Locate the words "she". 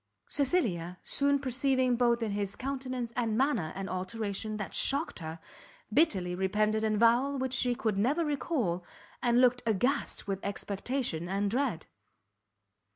7.51-7.75